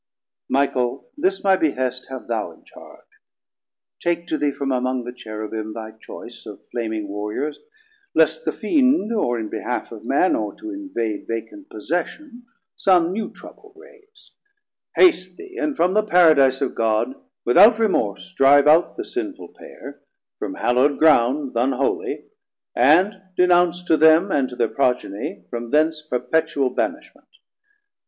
[0.49, 3.05] Michael, this my behest have thou in charge,
[3.99, 7.59] Take to thee from among the Cherubim 100 Thy choice of flaming Warriours,
[8.15, 13.29] least the Fiend Or in behalf of Man, or to invade Vacant possession som new
[13.29, 14.31] trouble raise:
[14.93, 17.13] Hast thee, and from the Paradise of God
[17.45, 20.01] Without remorse drive out the sinful Pair,
[20.39, 22.23] From hallowd ground th' unholie,
[22.75, 27.29] and denounce To them and to thir Progenie from thence Perpetual banishment.